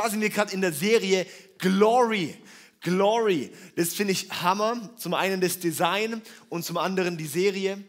[0.00, 1.26] zwar sind wir gerade in der Serie
[1.58, 2.34] Glory.
[2.80, 3.52] Glory.
[3.76, 4.90] Das finde ich Hammer.
[4.96, 7.84] Zum einen das Design und zum anderen die Serie.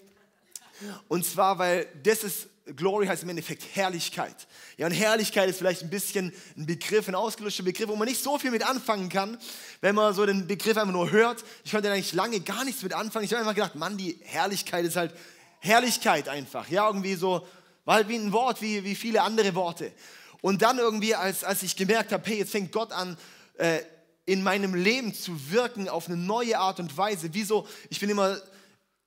[1.08, 4.36] Und zwar, weil das ist, Glory heißt im Endeffekt Herrlichkeit.
[4.76, 8.22] Ja, und Herrlichkeit ist vielleicht ein bisschen ein Begriff, ein ausgelöschter Begriff, wo man nicht
[8.22, 9.38] so viel mit anfangen kann,
[9.80, 11.46] wenn man so den Begriff einfach nur hört.
[11.64, 13.24] Ich konnte eigentlich lange gar nichts mit anfangen.
[13.24, 15.14] Ich habe einfach gedacht, Mann, die Herrlichkeit ist halt
[15.60, 16.68] Herrlichkeit einfach.
[16.68, 17.48] Ja, irgendwie so,
[17.86, 19.94] war halt wie ein Wort, wie, wie viele andere Worte.
[20.42, 23.18] Und dann irgendwie, als, als ich gemerkt habe, hey, jetzt fängt Gott an,
[23.58, 23.80] äh,
[24.26, 27.30] in meinem Leben zu wirken auf eine neue Art und Weise.
[27.34, 27.68] Wieso?
[27.90, 28.40] Ich bin immer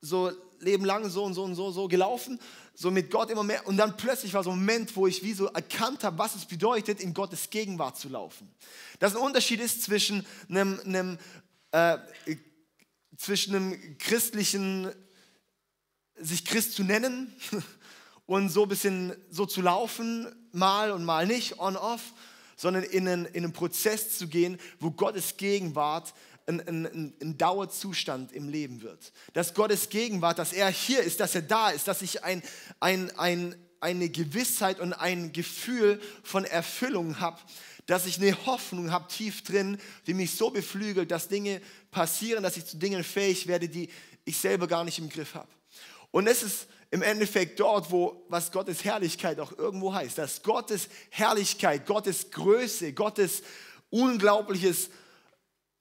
[0.00, 2.40] so Leben lang so und so und so, so gelaufen,
[2.74, 3.66] so mit Gott immer mehr.
[3.66, 6.44] Und dann plötzlich war so ein Moment, wo ich wie so erkannt habe, was es
[6.44, 8.50] bedeutet, in Gottes Gegenwart zu laufen.
[8.98, 11.18] Dass ein Unterschied ist zwischen einem, einem,
[11.72, 11.98] äh,
[13.16, 14.90] zwischen einem christlichen,
[16.16, 17.32] sich Christ zu nennen
[18.26, 22.12] und so ein bisschen so zu laufen, mal und mal nicht, on-off,
[22.56, 26.14] sondern in einen, in einen Prozess zu gehen, wo Gottes Gegenwart
[26.46, 29.12] ein, ein, ein, Dauerzustand im Leben wird.
[29.32, 32.42] Dass Gottes Gegenwart, dass er hier ist, dass er da ist, dass ich ein,
[32.80, 37.40] ein, ein, eine Gewissheit und ein Gefühl von Erfüllung habe,
[37.86, 42.56] dass ich eine Hoffnung habe tief drin, die mich so beflügelt, dass Dinge passieren, dass
[42.56, 43.90] ich zu Dingen fähig werde, die
[44.24, 45.48] ich selber gar nicht im Griff habe.
[46.10, 50.88] Und es ist im Endeffekt dort, wo was Gottes Herrlichkeit auch irgendwo heißt, dass Gottes
[51.10, 53.42] Herrlichkeit, Gottes Größe, Gottes
[53.90, 54.90] unglaubliches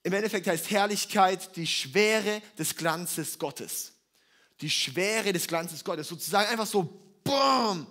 [0.01, 3.93] im Endeffekt heißt Herrlichkeit die Schwere des Glanzes Gottes.
[4.59, 6.07] Die Schwere des Glanzes Gottes.
[6.07, 7.85] Sozusagen einfach so, boom.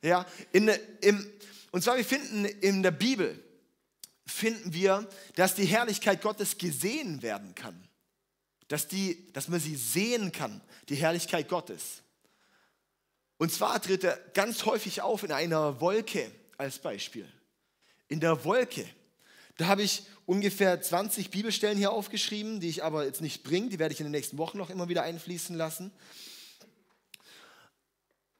[0.00, 1.30] Ja, in, im,
[1.72, 3.38] und zwar, wir finden in der Bibel,
[4.24, 7.86] finden wir, dass die Herrlichkeit Gottes gesehen werden kann.
[8.68, 12.02] Dass, die, dass man sie sehen kann, die Herrlichkeit Gottes.
[13.42, 17.28] Und zwar tritt er ganz häufig auf in einer Wolke als Beispiel.
[18.06, 18.88] In der Wolke.
[19.56, 23.68] Da habe ich ungefähr 20 Bibelstellen hier aufgeschrieben, die ich aber jetzt nicht bringe.
[23.68, 25.90] Die werde ich in den nächsten Wochen noch immer wieder einfließen lassen.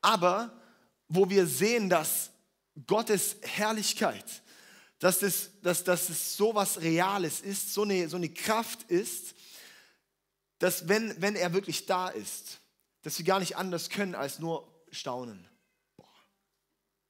[0.02, 0.52] Aber
[1.08, 2.30] wo wir sehen, dass
[2.86, 4.24] Gottes Herrlichkeit,
[5.00, 9.34] dass es, dass, dass es so was Reales ist, so eine, so eine Kraft ist,
[10.60, 12.60] dass wenn, wenn er wirklich da ist,
[13.02, 15.48] dass wir gar nicht anders können als nur staunen.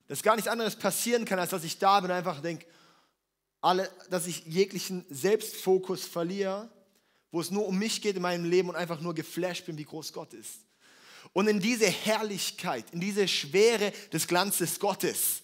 [0.08, 2.66] Dass gar nichts anderes passieren kann, als dass ich da bin und einfach denke,
[3.60, 6.70] alle, dass ich jeglichen Selbstfokus verliere,
[7.30, 9.84] wo es nur um mich geht in meinem Leben und einfach nur geflasht bin, wie
[9.84, 10.60] groß Gott ist.
[11.32, 15.42] Und in diese Herrlichkeit, in diese Schwere des Glanzes Gottes,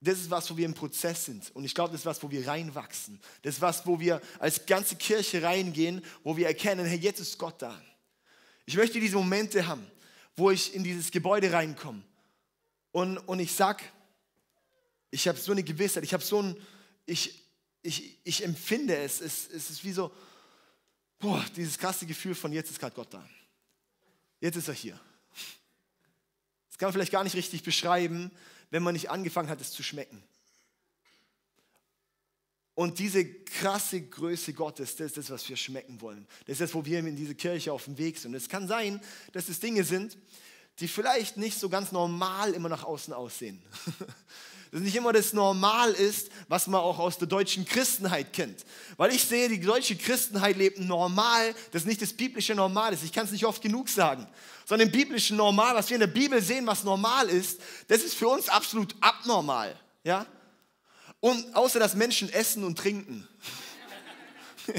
[0.00, 1.50] das ist was, wo wir im Prozess sind.
[1.54, 3.20] Und ich glaube, das ist was, wo wir reinwachsen.
[3.42, 7.36] Das ist was, wo wir als ganze Kirche reingehen, wo wir erkennen, hey, jetzt ist
[7.36, 7.78] Gott da.
[8.64, 9.84] Ich möchte diese Momente haben,
[10.38, 12.02] wo ich in dieses Gebäude reinkomme
[12.92, 13.84] und, und ich sage,
[15.10, 16.56] ich habe so eine Gewissheit, ich habe so ein,
[17.06, 17.44] ich,
[17.82, 20.12] ich, ich empfinde es, es, es ist wie so,
[21.18, 23.26] boah, dieses krasse Gefühl von jetzt ist gerade Gott da.
[24.40, 25.00] Jetzt ist er hier.
[26.68, 28.30] Das kann man vielleicht gar nicht richtig beschreiben,
[28.70, 30.22] wenn man nicht angefangen hat, es zu schmecken.
[32.78, 36.24] Und diese krasse Größe Gottes, das ist das, was wir schmecken wollen.
[36.46, 38.30] Das ist das, wo wir in diese Kirche auf dem Weg sind.
[38.30, 39.00] Und es kann sein,
[39.32, 40.16] dass es Dinge sind,
[40.78, 43.60] die vielleicht nicht so ganz normal immer nach außen aussehen.
[44.70, 48.64] dass nicht immer das Normal ist, was man auch aus der deutschen Christenheit kennt.
[48.96, 53.02] Weil ich sehe, die deutsche Christenheit lebt normal, das nicht das biblische Normal ist.
[53.02, 54.24] Ich kann es nicht oft genug sagen.
[54.66, 58.14] Sondern im biblischen Normal, was wir in der Bibel sehen, was normal ist, das ist
[58.14, 59.74] für uns absolut abnormal.
[60.04, 60.26] Ja?
[61.20, 63.26] Und außer dass Menschen essen und trinken.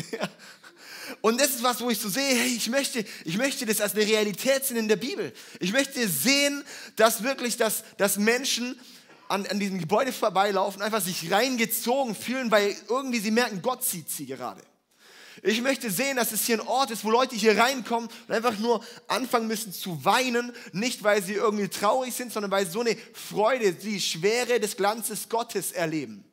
[1.22, 3.96] Und das ist was, wo ich so sehe, hey, ich möchte, ich möchte das als
[3.96, 5.34] eine Realität sehen in der Bibel.
[5.60, 6.64] Ich möchte sehen,
[6.96, 8.80] dass wirklich, dass, dass Menschen
[9.28, 14.10] an, an diesem Gebäude vorbeilaufen, einfach sich reingezogen fühlen, weil irgendwie sie merken, Gott sieht
[14.10, 14.62] sie gerade.
[15.42, 18.58] Ich möchte sehen, dass es hier ein Ort ist, wo Leute hier reinkommen und einfach
[18.58, 22.82] nur anfangen müssen zu weinen, nicht weil sie irgendwie traurig sind, sondern weil sie so
[22.82, 26.29] eine Freude, die Schwere des Glanzes Gottes erleben.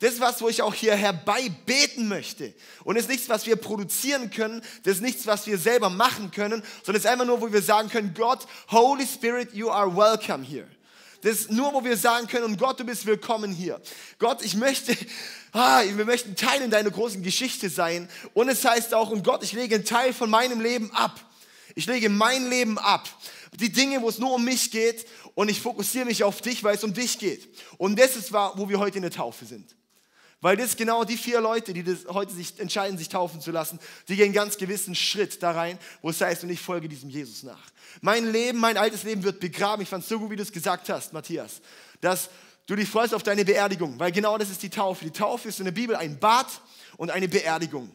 [0.00, 2.54] Das ist was, wo ich auch hier herbei beten möchte.
[2.84, 4.62] Und ist nichts, was wir produzieren können.
[4.84, 7.62] Das ist nichts, was wir selber machen können, sondern es ist einfach nur, wo wir
[7.62, 10.68] sagen können, Gott, Holy Spirit, you are welcome here.
[11.22, 13.80] Das ist nur, wo wir sagen können, und Gott, du bist willkommen hier.
[14.20, 14.96] Gott, ich möchte,
[15.52, 18.08] ah, wir möchten Teil in deiner großen Geschichte sein.
[18.34, 21.18] Und es heißt auch, und Gott, ich lege einen Teil von meinem Leben ab.
[21.74, 23.08] Ich lege mein Leben ab.
[23.58, 26.76] Die Dinge, wo es nur um mich geht und ich fokussiere mich auf dich, weil
[26.76, 27.48] es um dich geht.
[27.78, 29.74] Und das ist, wo wir heute in der Taufe sind.
[30.40, 33.80] Weil das genau die vier Leute, die das heute sich entscheiden, sich taufen zu lassen,
[34.06, 37.42] die gehen ganz gewissen Schritt da rein, wo es heißt, und ich folge diesem Jesus
[37.42, 37.70] nach.
[38.02, 39.82] Mein Leben, mein altes Leben wird begraben.
[39.82, 41.60] Ich fand es so gut, wie du es gesagt hast, Matthias,
[42.00, 42.30] dass
[42.66, 45.04] du dich freust auf deine Beerdigung, weil genau das ist die Taufe.
[45.04, 46.46] Die Taufe ist in der Bibel ein Bad
[46.98, 47.90] und eine Beerdigung.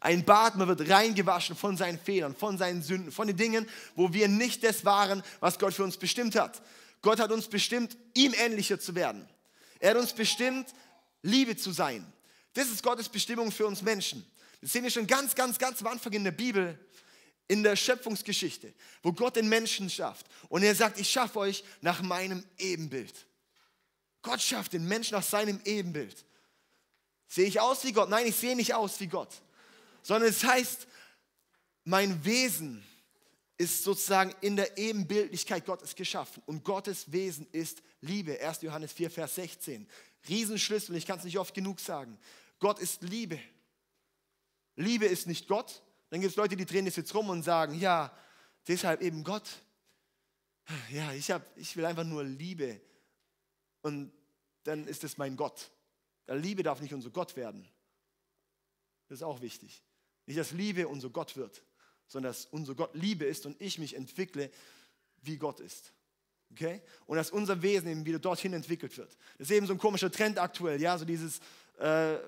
[0.00, 4.12] Ein Bad, man wird reingewaschen von seinen Fehlern, von seinen Sünden, von den Dingen, wo
[4.12, 6.60] wir nicht das waren, was Gott für uns bestimmt hat.
[7.00, 9.26] Gott hat uns bestimmt, ihm ähnlicher zu werden.
[9.78, 10.66] Er hat uns bestimmt,
[11.24, 12.06] Liebe zu sein.
[12.52, 14.24] Das ist Gottes Bestimmung für uns Menschen.
[14.60, 16.78] Das sehen wir schon ganz, ganz, ganz am Anfang in der Bibel,
[17.48, 18.72] in der Schöpfungsgeschichte,
[19.02, 20.26] wo Gott den Menschen schafft.
[20.48, 23.26] Und er sagt, ich schaffe euch nach meinem Ebenbild.
[24.22, 26.24] Gott schafft den Menschen nach seinem Ebenbild.
[27.26, 28.08] Sehe ich aus wie Gott?
[28.08, 29.30] Nein, ich sehe nicht aus wie Gott.
[30.02, 30.86] Sondern es heißt,
[31.84, 32.84] mein Wesen
[33.56, 36.42] ist sozusagen in der Ebenbildlichkeit Gottes geschaffen.
[36.46, 38.40] Und Gottes Wesen ist Liebe.
[38.40, 38.62] 1.
[38.62, 39.86] Johannes 4, Vers 16.
[40.28, 42.18] Riesenschlüssel, ich kann es nicht oft genug sagen.
[42.58, 43.38] Gott ist Liebe.
[44.76, 45.82] Liebe ist nicht Gott.
[46.10, 48.16] Dann gibt es Leute, die drehen das jetzt rum und sagen, ja,
[48.66, 49.48] deshalb eben Gott.
[50.90, 52.80] Ja, ich, hab, ich will einfach nur Liebe.
[53.82, 54.12] Und
[54.62, 55.70] dann ist es mein Gott.
[56.26, 57.68] Liebe darf nicht unser Gott werden.
[59.08, 59.82] Das ist auch wichtig.
[60.26, 61.62] Nicht, dass Liebe unser Gott wird,
[62.06, 64.50] sondern dass unser Gott Liebe ist und ich mich entwickle,
[65.20, 65.92] wie Gott ist.
[66.54, 66.80] Okay?
[67.06, 69.10] Und dass unser Wesen eben wieder dorthin entwickelt wird.
[69.38, 71.40] Das ist eben so ein komischer Trend aktuell, ja, so dieses
[71.80, 72.20] äh, äh,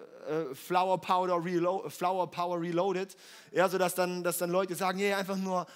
[0.55, 1.41] Flower, Powder
[1.89, 3.17] Flower Power Reloaded,
[3.53, 5.67] ja, so dass dann, dass dann Leute sagen, yeah, einfach nur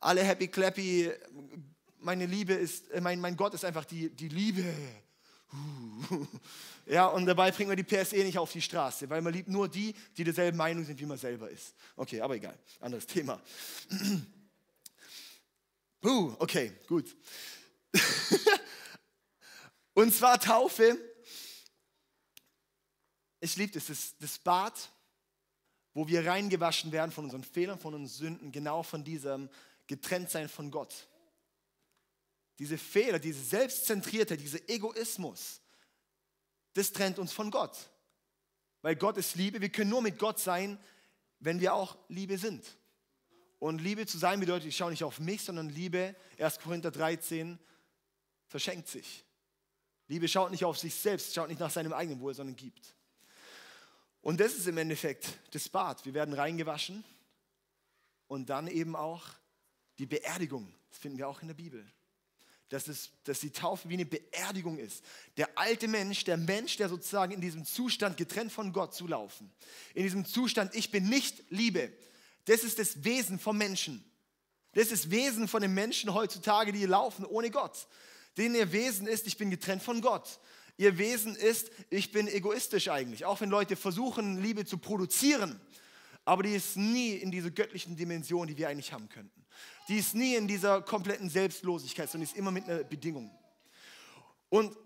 [0.00, 1.10] alle happy clappy,
[2.00, 4.64] meine Liebe ist, äh, mein, mein Gott ist einfach die, die Liebe.
[6.86, 9.68] Ja, und dabei bringen wir die PSE nicht auf die Straße, weil man liebt nur
[9.68, 11.74] die, die derselben Meinung sind, wie man selber ist.
[11.96, 13.40] Okay, aber egal, anderes Thema.
[16.06, 17.16] Uh, okay, gut.
[19.94, 20.98] und zwar Taufe.
[23.40, 24.90] Ich liebe das, das, Bad,
[25.92, 29.50] wo wir reingewaschen werden von unseren Fehlern, von unseren Sünden, genau von diesem
[29.86, 31.08] Getrenntsein von Gott.
[32.58, 35.60] Diese Fehler, diese Selbstzentrierte, dieser Egoismus,
[36.72, 37.76] das trennt uns von Gott.
[38.82, 39.60] Weil Gott ist Liebe.
[39.60, 40.78] Wir können nur mit Gott sein,
[41.40, 42.64] wenn wir auch Liebe sind.
[43.58, 46.60] Und Liebe zu sein bedeutet, ich schaue nicht auf mich, sondern Liebe, 1.
[46.60, 47.58] Korinther 13,
[48.54, 49.24] verschenkt sich.
[50.06, 52.94] Liebe schaut nicht auf sich selbst, schaut nicht nach seinem eigenen Wohl, sondern gibt.
[54.20, 56.04] Und das ist im Endeffekt das Bad.
[56.04, 57.02] Wir werden reingewaschen
[58.28, 59.24] und dann eben auch
[59.98, 60.72] die Beerdigung.
[60.88, 61.84] Das finden wir auch in der Bibel
[62.68, 65.04] dass, es, dass die Taufe wie eine Beerdigung ist.
[65.36, 69.50] Der alte Mensch, der Mensch, der sozusagen in diesem Zustand getrennt von Gott zulaufen.
[69.94, 71.92] In diesem Zustand, ich bin nicht Liebe.
[72.46, 74.04] Das ist das Wesen vom Menschen.
[74.72, 77.86] Das ist das Wesen von den Menschen heutzutage, die laufen ohne Gott.
[78.36, 80.40] Denen ihr Wesen ist, ich bin getrennt von Gott.
[80.76, 83.24] Ihr Wesen ist, ich bin egoistisch eigentlich.
[83.24, 85.60] Auch wenn Leute versuchen, Liebe zu produzieren,
[86.24, 89.44] aber die ist nie in dieser göttlichen Dimension, die wir eigentlich haben könnten.
[89.88, 93.30] Die ist nie in dieser kompletten Selbstlosigkeit, sondern ist immer mit einer Bedingung.
[94.48, 94.76] Und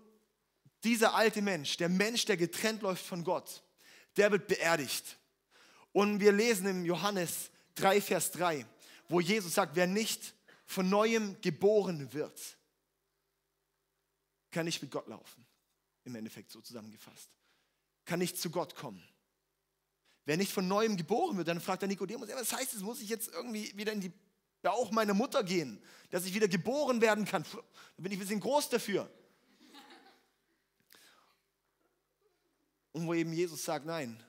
[0.83, 3.63] dieser alte Mensch, der Mensch, der getrennt läuft von Gott,
[4.17, 5.17] der wird beerdigt.
[5.91, 8.65] Und wir lesen im Johannes 3, Vers 3,
[9.07, 10.33] wo Jesus sagt, wer nicht
[10.65, 12.57] von neuem geboren wird,
[14.51, 15.45] kann nicht mit Gott laufen.
[16.03, 17.29] Im Endeffekt so zusammengefasst.
[18.05, 19.03] Kann nicht zu Gott kommen.
[20.25, 22.81] Wer nicht von neuem geboren wird, dann fragt der Nikodemus, was heißt das?
[22.81, 24.11] Muss ich jetzt irgendwie wieder in die
[24.61, 27.43] Bauch meiner Mutter gehen, dass ich wieder geboren werden kann?
[27.51, 29.09] Da bin ich ein bisschen groß dafür.
[32.91, 34.21] Und wo eben Jesus sagt, nein,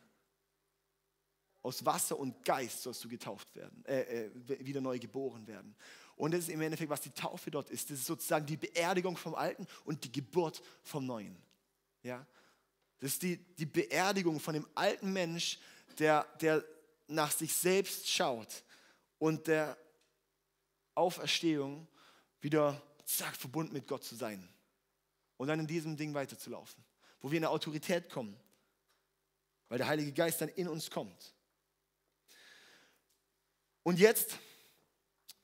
[1.63, 5.77] aus Wasser und Geist sollst du getauft werden, äh, äh, wieder neu geboren werden.
[6.21, 7.89] Und das ist im Endeffekt, was die Taufe dort ist.
[7.89, 11.35] Das ist sozusagen die Beerdigung vom Alten und die Geburt vom Neuen.
[12.03, 12.27] Ja?
[12.99, 15.59] Das ist die, die Beerdigung von dem alten Mensch,
[15.99, 16.63] der, der
[17.09, 18.65] nach sich selbst schaut
[19.19, 19.79] und der
[20.95, 21.89] Auferstehung
[22.43, 24.47] wieder zack, verbunden mit Gott zu sein
[25.39, 26.85] und dann in diesem Ding weiterzulaufen,
[27.23, 28.39] wo wir in eine Autorität kommen,
[29.71, 31.33] weil der Heilige Geist dann in uns kommt.
[33.83, 34.39] Und jetzt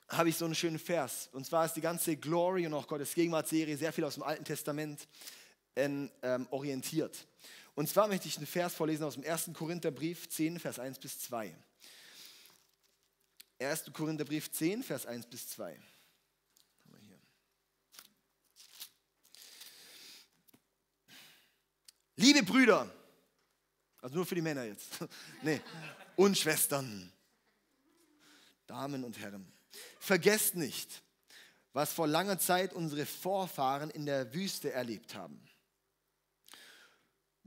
[0.09, 1.29] habe ich so einen schönen Vers.
[1.33, 4.45] Und zwar ist die ganze Glory und auch Gottes Gegenwartsserie sehr viel aus dem Alten
[4.45, 5.07] Testament
[5.75, 6.11] ähm,
[6.51, 7.27] orientiert.
[7.75, 9.51] Und zwar möchte ich einen Vers vorlesen aus dem 1.
[9.53, 11.55] Korintherbrief 10, Vers 1 bis 2.
[13.59, 13.93] 1.
[13.93, 15.79] Korintherbrief 10, Vers 1 bis 2.
[22.19, 22.91] Liebe Brüder,
[24.01, 25.05] also nur für die Männer jetzt,
[25.43, 25.61] nee,
[26.17, 27.13] und Schwestern,
[28.67, 29.53] Damen und Herren,
[29.99, 31.03] vergesst nicht,
[31.73, 35.47] was vor langer Zeit unsere Vorfahren in der Wüste erlebt haben.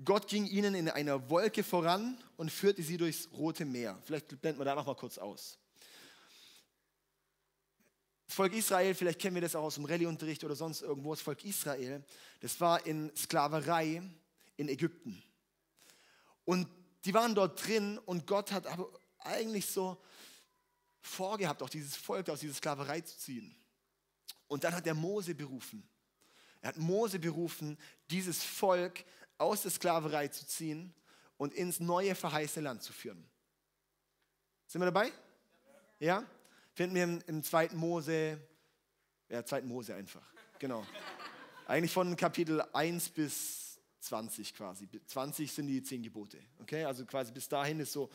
[0.04, 4.00] Gott ging ihnen in einer Wolke voran und führte sie durchs Rote Meer.
[4.06, 5.58] Vielleicht blenden wir da noch mal kurz aus.
[8.28, 11.22] Das Volk Israel, vielleicht kennen wir das auch aus dem Rallyeunterricht oder sonst irgendwo, das
[11.22, 12.06] Volk Israel,
[12.40, 14.04] das war in Sklaverei
[14.56, 15.22] in Ägypten.
[16.46, 16.68] Und
[17.06, 18.88] die waren dort drin und Gott hat aber
[19.20, 20.02] eigentlich so
[21.02, 23.56] vorgehabt, auch dieses Volk aus dieser Sklaverei zu ziehen.
[24.48, 25.88] Und dann hat er Mose berufen.
[26.62, 27.78] Er hat Mose berufen,
[28.10, 29.06] dieses Volk
[29.38, 30.94] aus der Sklaverei zu ziehen
[31.38, 33.24] und ins neue verheißene Land zu führen.
[34.68, 35.12] Sind wir dabei?
[36.00, 36.26] Ja?
[36.74, 38.40] Finden wir im, zweiten Mose,
[39.30, 40.26] ja, zweiten Mose einfach,
[40.60, 40.86] genau.
[41.68, 44.88] Eigentlich von Kapitel 1 bis 20 quasi.
[45.08, 46.40] 20 sind die zehn Gebote.
[46.62, 48.10] Okay, also quasi bis dahin ist so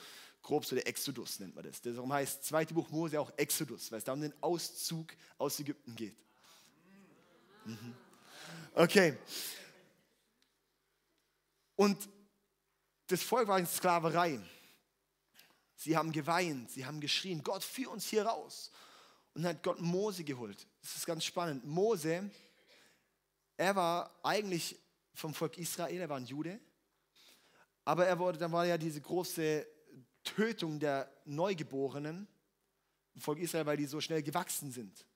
[0.44, 1.80] grob so der Exodus, nennt man das.
[1.80, 5.08] Darum heißt das zweite Buch Mose auch Exodus, weil es da um den Auszug
[5.38, 6.16] aus Ägypten geht.
[7.64, 7.94] Mhm.
[8.74, 9.16] Okay.
[11.74, 12.08] Und
[13.06, 14.38] das Volk war in Sklaverei.
[15.76, 18.70] Sie haben geweint, sie haben geschrien, Gott, führ uns hier raus.
[19.32, 20.66] Und dann hat Gott Mose geholt.
[20.82, 21.64] Das ist ganz spannend.
[21.64, 22.30] Mose,
[23.56, 24.78] er war eigentlich
[25.14, 26.60] vom Volk Israel, er war ein Jude.
[27.86, 29.73] Aber er wurde, dann war ja diese große
[30.24, 32.26] Tötung der Neugeborenen
[33.14, 35.06] im Volk Israel, weil die so schnell gewachsen sind.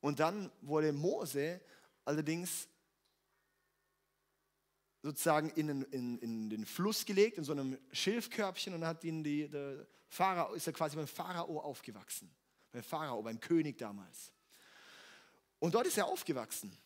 [0.00, 1.60] Und dann wurde Mose
[2.04, 2.68] allerdings
[5.02, 9.48] sozusagen in, in, in, den Fluss gelegt, in so einem Schilfkörbchen und hat ihn die,
[9.48, 12.34] der Pharao, ist er quasi beim Pharao aufgewachsen.
[12.72, 14.32] Beim Pharao, beim König damals.
[15.58, 16.76] Und dort ist er aufgewachsen.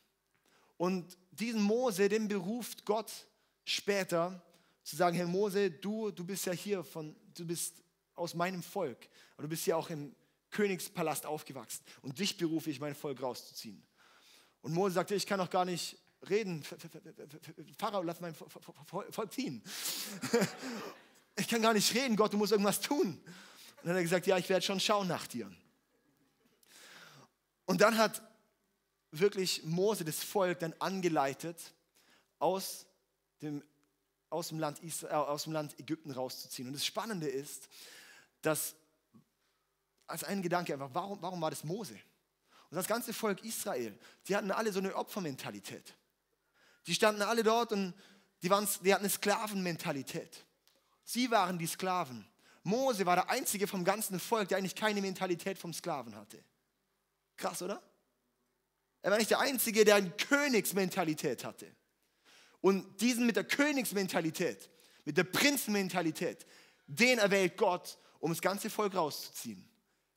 [0.76, 3.26] Und diesen Mose, den beruft Gott
[3.64, 4.42] später
[4.82, 7.82] zu sagen, Herr Mose, du, du bist ja hier von, du bist
[8.14, 10.14] aus meinem Volk, aber du bist ja auch im
[10.50, 13.82] Königspalast aufgewachsen und dich berufe ich, mein Volk rauszuziehen.
[14.62, 16.64] Und Mose sagte, ich kann doch gar nicht reden.
[17.78, 19.62] Pharao, lass mein Volk ziehen.
[21.40, 23.10] Ich kann gar nicht reden, Gott, du musst irgendwas tun.
[23.10, 23.22] Und
[23.84, 25.48] dann hat er gesagt, ja, ich werde schon schauen nach dir.
[27.64, 28.20] Und dann hat
[29.12, 31.74] wirklich Mose das Volk dann angeleitet,
[32.40, 32.86] aus
[33.40, 33.62] dem,
[34.30, 36.68] aus dem, Land, Israel, äh, aus dem Land Ägypten rauszuziehen.
[36.68, 37.68] Und das Spannende ist,
[38.42, 38.74] dass
[40.06, 41.98] als ein Gedanke einfach, warum, warum war das Mose?
[42.70, 45.94] Und das ganze Volk Israel, die hatten alle so eine Opfermentalität.
[46.86, 47.94] Die standen alle dort und
[48.42, 50.44] die, waren, die hatten eine Sklavenmentalität.
[51.04, 52.26] Sie waren die Sklaven.
[52.62, 56.42] Mose war der einzige vom ganzen Volk, der eigentlich keine Mentalität vom Sklaven hatte.
[57.36, 57.82] Krass, oder?
[59.00, 61.74] Er war nicht der Einzige, der eine Königsmentalität hatte.
[62.60, 64.68] Und diesen mit der Königsmentalität,
[65.04, 66.46] mit der Prinzenmentalität,
[66.86, 69.64] den erwählt Gott, um das ganze Volk rauszuziehen.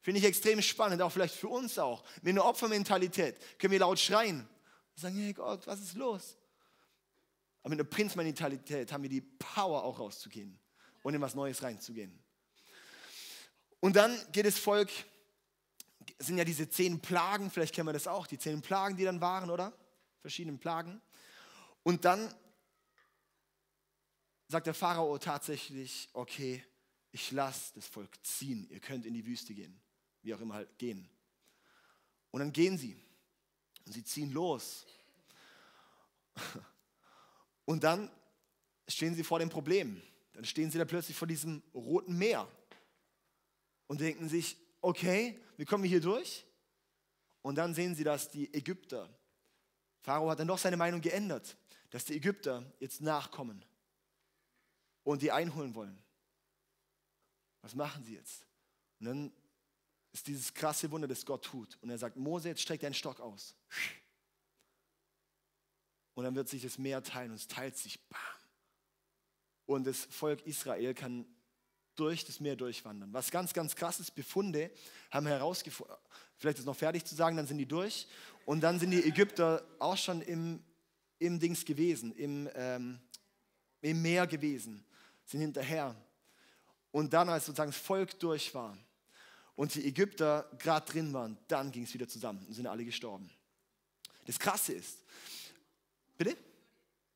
[0.02, 2.04] Finde ich extrem spannend, auch vielleicht für uns auch.
[2.24, 6.38] Mit einer Opfermentalität können wir laut schreien und sagen, hey Gott, was ist los?
[7.62, 10.58] Aber mit einer Prinzmentalität haben wir die Power auch rauszugehen
[11.04, 12.18] und in was Neues reinzugehen.
[13.80, 14.90] Und dann geht das Volk,
[16.18, 19.22] sind ja diese zehn Plagen, vielleicht kennen wir das auch, die zehn Plagen, die dann
[19.22, 19.74] waren, oder?
[20.22, 21.02] Verschiedene Plagen.
[21.84, 22.34] Und dann
[24.48, 26.64] sagt der Pharao tatsächlich, okay,
[27.12, 29.82] ich lasse das Volk ziehen, ihr könnt in die Wüste gehen
[30.24, 31.08] wie auch immer halt gehen.
[32.32, 32.98] Und dann gehen sie
[33.86, 34.86] und sie ziehen los.
[37.66, 38.10] Und dann
[38.88, 40.02] stehen sie vor dem Problem.
[40.34, 42.48] Dann stehen sie da plötzlich vor diesem roten Meer
[43.88, 46.46] und denken sich, okay, wie kommen wir hier durch?
[47.44, 49.08] Und dann sehen sie, dass die Ägypter,
[50.02, 51.56] Pharao hat dann doch seine Meinung geändert,
[51.92, 53.64] dass die Ägypter jetzt nachkommen
[55.04, 56.02] und die einholen wollen.
[57.62, 58.48] Was machen sie jetzt?
[59.00, 59.32] Und dann
[60.12, 61.78] ist dieses krasse Wunder, das Gott tut.
[61.82, 63.56] Und er sagt, Mose, jetzt streck deinen Stock aus.
[66.16, 68.00] Und dann wird sich das Meer teilen und es teilt sich.
[68.10, 68.20] Bam.
[69.66, 71.26] Und das Volk Israel kann
[71.96, 73.14] durch das Meer durchwandern.
[73.14, 74.72] Was ganz, ganz krass ist, Befunde
[75.12, 75.96] haben herausgefunden,
[76.38, 78.08] vielleicht ist noch fertig zu sagen, dann sind die durch.
[78.46, 80.64] Und dann sind die Ägypter auch schon im,
[81.22, 83.00] im Dings gewesen, im, ähm,
[83.82, 84.84] im Meer gewesen,
[85.26, 85.96] sind hinterher.
[86.92, 88.78] Und dann, als sozusagen das Volk durch war,
[89.56, 93.30] und die Ägypter gerade drin waren, dann ging es wieder zusammen und sind alle gestorben.
[94.26, 94.98] Das Krasse ist,
[96.18, 96.36] bitte?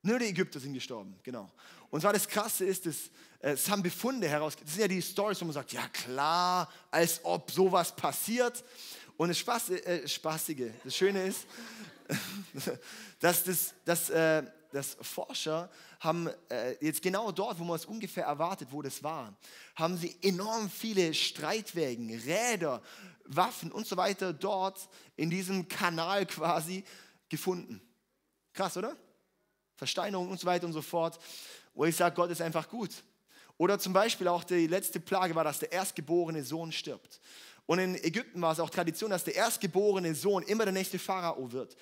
[0.04, 1.52] Nur die Ägypter sind gestorben, genau.
[1.90, 3.08] Und zwar das Krasse ist, dass,
[3.40, 6.72] äh, es haben Befunde heraus, das sind ja die Stories, wo man sagt, ja klar,
[6.92, 8.64] als ob sowas passiert.
[9.18, 11.48] Und das Spaß, äh, Spaßige, das Schöne ist,
[13.20, 15.70] dass, das, dass, äh, dass Forscher
[16.00, 19.36] haben äh, jetzt genau dort, wo man es ungefähr erwartet, wo das war,
[19.76, 22.82] haben sie enorm viele Streitwägen, Räder,
[23.26, 26.84] Waffen und so weiter dort in diesem Kanal quasi
[27.30, 27.82] gefunden.
[28.54, 28.96] Krass, oder?
[29.76, 31.20] Versteinerung und so weiter und so fort.
[31.74, 32.92] Wo ich sage, Gott ist einfach gut.
[33.58, 37.20] Oder zum Beispiel auch die letzte Plage war, dass der erstgeborene Sohn stirbt.
[37.66, 41.52] Und in Ägypten war es auch Tradition, dass der erstgeborene Sohn immer der nächste Pharao
[41.52, 41.76] wird.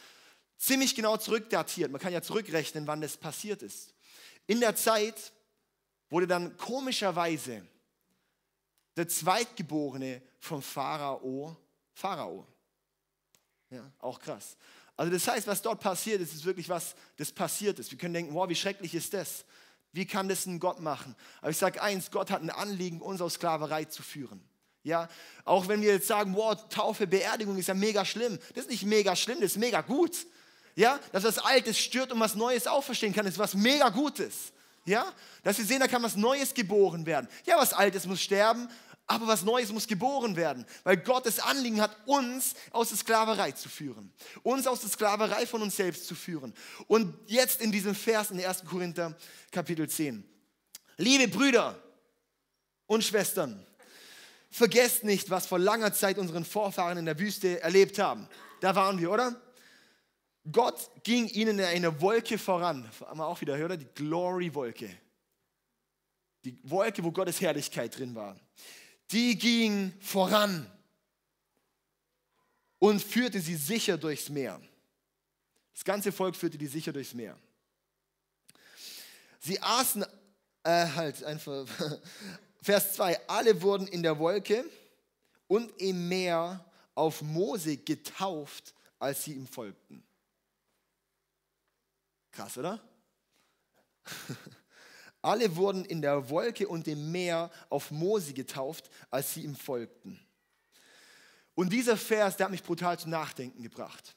[0.58, 1.92] Ziemlich genau zurückdatiert.
[1.92, 3.94] Man kann ja zurückrechnen, wann das passiert ist.
[4.48, 5.34] In der Zeit
[6.10, 7.66] wurde dann komischerweise
[8.96, 11.58] der Zweitgeborene vom Pharao
[11.94, 12.48] Pharao.
[13.70, 14.58] Ja, auch krass.
[14.96, 17.92] Also das heißt, was dort passiert ist, ist wirklich was, das passiert ist.
[17.92, 19.46] Wir können denken, wow, wie schrecklich ist das?
[19.92, 21.16] Wie kann das ein Gott machen?
[21.42, 24.44] Aber ich sage eins, Gott hat ein Anliegen, uns aus Sklaverei zu führen.
[24.84, 25.08] Ja,
[25.46, 28.38] auch wenn wir jetzt sagen, wow, Taufe, Beerdigung ist ja mega schlimm.
[28.54, 30.25] Das ist nicht mega schlimm, das ist mega gut.
[30.75, 34.52] Ja, dass was Altes stört und was Neues auferstehen kann, ist was mega Gutes.
[34.86, 35.06] Ja,
[35.44, 37.30] dass wir sehen, da kann was Neues geboren werden.
[37.46, 38.68] Ja, was Altes muss sterben,
[39.08, 43.52] aber was Neues muss geboren werden, weil Gott das Anliegen hat, uns aus der Sklaverei
[43.52, 44.12] zu führen,
[44.44, 46.54] uns aus der Sklaverei von uns selbst zu führen.
[46.88, 48.66] Und jetzt in diesem Vers in 1.
[48.66, 49.16] Korinther
[49.52, 50.24] Kapitel 10.
[50.98, 51.82] Liebe Brüder
[52.88, 53.66] und Schwestern,
[54.56, 58.28] vergesst nicht, was vor langer Zeit unseren Vorfahren in der Wüste erlebt haben.
[58.62, 59.42] Da waren wir, oder?
[60.52, 62.90] Gott ging ihnen in eine Wolke voran.
[63.02, 63.78] Haben wir auch wieder, oder?
[63.78, 64.90] Die Glory-Wolke.
[66.44, 68.38] Die Wolke, wo Gottes Herrlichkeit drin war
[69.14, 70.70] die ging voran
[72.80, 74.60] und führte sie sicher durchs Meer.
[75.74, 77.38] Das ganze Volk führte die sicher durchs Meer.
[79.40, 80.04] Sie aßen,
[80.64, 81.68] äh, halt einfach,
[82.63, 84.63] Vers 2, alle wurden in der Wolke
[85.48, 86.63] und im Meer
[86.96, 90.01] auf Mose getauft, als sie ihm folgten.
[92.32, 92.82] Krass, oder?
[95.22, 100.20] Alle wurden in der Wolke und dem Meer auf Mose getauft, als sie ihm folgten.
[101.55, 104.15] Und dieser Vers, der hat mich brutal zum Nachdenken gebracht.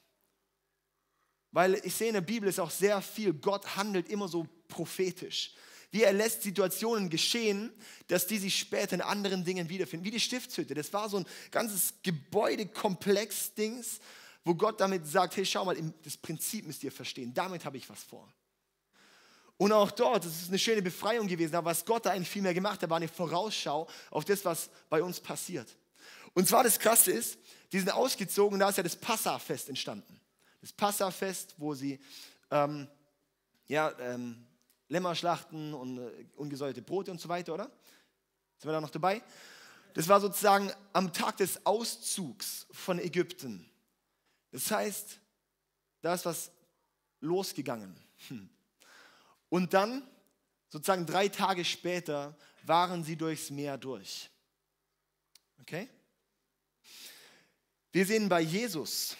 [1.53, 5.55] Weil ich sehe in der Bibel ist auch sehr viel, Gott handelt immer so prophetisch.
[5.91, 7.73] Wie er lässt Situationen geschehen,
[8.09, 10.05] dass die sich später in anderen Dingen wiederfinden.
[10.05, 10.75] Wie die Stiftshütte.
[10.75, 14.01] Das war so ein ganzes Gebäudekomplex-Dings,
[14.45, 17.33] wo Gott damit sagt, hey, schau mal, das Prinzip müsst ihr verstehen.
[17.35, 18.33] Damit habe ich was vor.
[19.59, 22.43] Und auch dort, es ist eine schöne Befreiung gewesen, aber was Gott da eigentlich viel
[22.43, 25.77] mehr gemacht hat, war eine Vorausschau auf das, was bei uns passiert.
[26.35, 27.39] Und zwar das Krasse ist,
[27.73, 30.21] die sind ausgezogen, da ist ja das Passafest entstanden.
[30.61, 31.99] Das Passafest, wo sie
[32.51, 32.87] ähm,
[33.67, 34.46] ja, ähm,
[34.89, 37.71] Lämmer schlachten und äh, ungesäuerte Brote und so weiter, oder?
[38.59, 39.23] Sind wir da noch dabei?
[39.95, 43.69] Das war sozusagen am Tag des Auszugs von Ägypten.
[44.53, 45.21] Das heißt,
[46.03, 46.51] da ist was
[47.21, 47.97] losgegangen.
[48.29, 48.49] Hm.
[49.49, 50.07] Und dann,
[50.69, 54.31] sozusagen drei Tage später, waren sie durchs Meer durch.
[55.61, 55.89] Okay?
[57.93, 59.17] Wir sehen bei Jesus,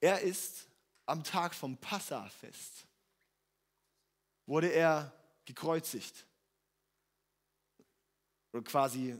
[0.00, 0.66] er ist
[1.06, 2.84] am Tag vom Passafest,
[4.48, 5.12] wurde er
[5.44, 6.24] gekreuzigt.
[8.52, 9.16] Oder quasi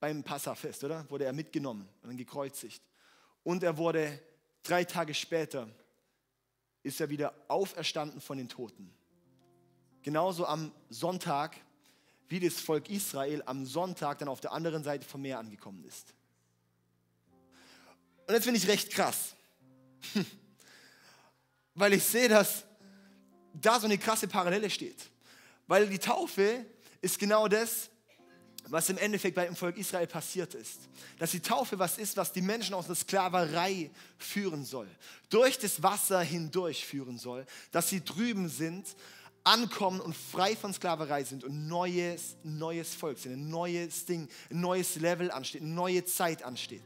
[0.00, 1.08] beim Passafest, oder?
[1.08, 2.82] Wurde er mitgenommen und dann gekreuzigt.
[3.44, 4.20] Und er wurde
[4.64, 5.68] drei Tage später
[6.82, 8.92] ist er wieder auferstanden von den Toten.
[10.02, 11.56] Genauso am Sonntag,
[12.28, 16.14] wie das Volk Israel am Sonntag dann auf der anderen Seite vom Meer angekommen ist.
[18.26, 19.34] Und das finde ich recht krass,
[21.74, 22.67] weil ich sehe, dass
[23.60, 25.10] da so eine krasse Parallele steht.
[25.66, 26.64] Weil die Taufe
[27.00, 27.90] ist genau das,
[28.70, 30.80] was im Endeffekt bei dem Volk Israel passiert ist.
[31.18, 34.88] Dass die Taufe was ist, was die Menschen aus der Sklaverei führen soll.
[35.30, 37.46] Durch das Wasser hindurch führen soll.
[37.70, 38.86] Dass sie drüben sind,
[39.44, 43.32] ankommen und frei von Sklaverei sind und neues, neues Volk sind.
[43.32, 46.82] Ein neues Ding, ein neues Level ansteht, eine neue Zeit ansteht.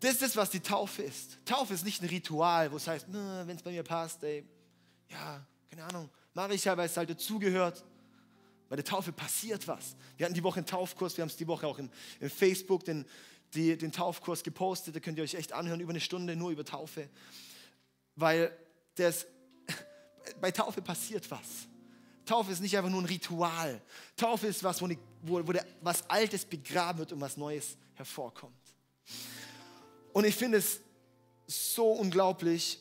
[0.00, 1.38] Das ist das, was die Taufe ist.
[1.44, 4.44] Taufe ist nicht ein Ritual, wo es heißt, wenn es bei mir passt, ey,
[5.12, 7.84] ja, keine Ahnung, mache ich ja, weil es halt dazugehört.
[8.68, 9.96] Bei der Taufe passiert was.
[10.16, 12.84] Wir hatten die Woche einen Taufkurs, wir haben es die Woche auch im, im Facebook
[12.84, 13.04] den,
[13.52, 14.96] die, den Taufkurs gepostet.
[14.96, 17.10] Da könnt ihr euch echt anhören, über eine Stunde nur über Taufe.
[18.16, 18.56] Weil
[18.94, 19.26] das,
[20.40, 21.68] bei Taufe passiert was.
[22.24, 23.80] Taufe ist nicht einfach nur ein Ritual.
[24.16, 27.76] Taufe ist was, wo, eine, wo, wo der, was Altes begraben wird und was Neues
[27.94, 28.54] hervorkommt.
[30.14, 30.80] Und ich finde es
[31.46, 32.78] so unglaublich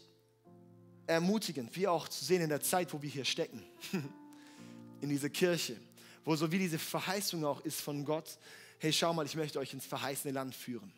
[1.12, 3.64] ermutigend, wie auch zu sehen in der Zeit, wo wir hier stecken.
[5.02, 5.78] in diese Kirche,
[6.24, 8.38] wo so wie diese Verheißung auch ist von Gott,
[8.80, 10.92] hey, schau mal, ich möchte euch ins verheißene Land führen.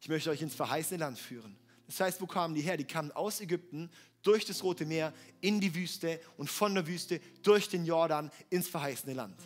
[0.00, 1.56] Ich möchte euch ins verheißene Land führen.
[1.86, 2.76] Das heißt, wo kamen die her?
[2.76, 3.90] Die kamen aus Ägypten
[4.22, 8.68] durch das Rote Meer in die Wüste und von der Wüste durch den Jordan ins
[8.68, 9.36] verheißene Land.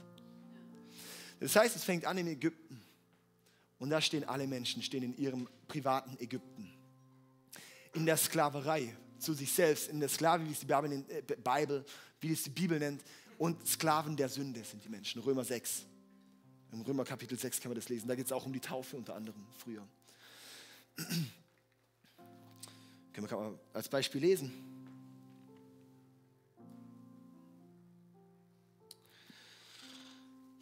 [1.40, 2.80] Das heißt, es fängt an in Ägypten.
[3.78, 6.75] Und da stehen alle Menschen, stehen in ihrem privaten Ägypten.
[7.96, 11.84] In der Sklaverei zu sich selbst, in der Sklave, wie es die Bibel
[12.20, 13.02] wie es die Bibel nennt,
[13.38, 15.22] und Sklaven der Sünde sind die Menschen.
[15.22, 15.86] Römer 6.
[16.72, 18.06] Im Römer Kapitel 6 kann man das lesen.
[18.08, 19.86] Da geht es auch um die Taufe unter anderem früher.
[23.12, 24.52] Können wir mal als Beispiel lesen.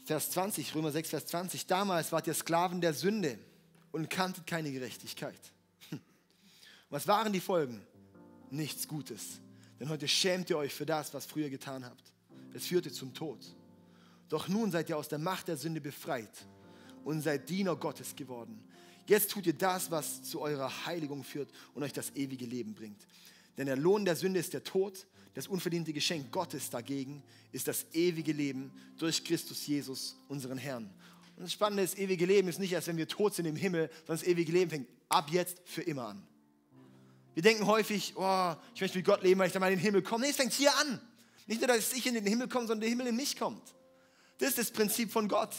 [0.05, 1.67] Vers 20, Römer 6, Vers 20.
[1.67, 3.39] Damals wart ihr Sklaven der Sünde
[3.91, 5.54] und kanntet keine Gerechtigkeit.
[6.95, 7.85] Was waren die Folgen?
[8.51, 9.41] Nichts Gutes.
[9.81, 12.13] Denn heute schämt ihr euch für das, was früher getan habt.
[12.53, 13.41] Es führte zum Tod.
[14.29, 16.31] Doch nun seid ihr aus der Macht der Sünde befreit
[17.03, 18.63] und seid Diener Gottes geworden.
[19.09, 23.09] Jetzt tut ihr das, was zu eurer Heiligung führt und euch das ewige Leben bringt.
[23.57, 25.05] Denn der Lohn der Sünde ist der Tod,
[25.35, 30.89] das unverdiente Geschenk Gottes dagegen ist das ewige Leben durch Christus Jesus, unseren Herrn.
[31.35, 33.91] Und das Spannende ist, ewige Leben ist nicht erst, wenn wir tot sind im Himmel,
[34.07, 36.25] sondern das ewige Leben fängt ab jetzt für immer an.
[37.35, 39.83] Wir denken häufig, oh, ich möchte mit Gott leben, weil ich dann mal in den
[39.83, 40.25] Himmel komme.
[40.25, 41.01] Nee, es fängt hier an.
[41.47, 43.63] Nicht nur, dass ich in den Himmel komme, sondern der Himmel in mich kommt.
[44.39, 45.55] Das ist das Prinzip von Gott.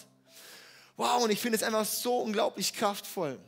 [0.97, 3.39] Wow, und ich finde es einfach so unglaublich kraftvoll